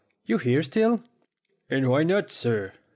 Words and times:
"You 0.25 0.39
here 0.39 0.63
still?" 0.63 1.03
"And 1.69 1.87
why 1.87 2.01
not, 2.01 2.31
sir?" 2.31 2.73